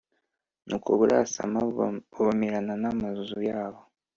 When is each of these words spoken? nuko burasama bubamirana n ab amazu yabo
nuko 0.67 0.89
burasama 0.99 1.57
bubamirana 2.15 2.73
n 2.81 2.83
ab 2.85 2.91
amazu 2.95 3.37
yabo 3.49 3.79